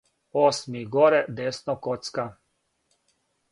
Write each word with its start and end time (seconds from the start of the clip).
осми 0.33 0.85
горе 0.85 1.25
десно 1.29 1.77
коцка 1.77 2.35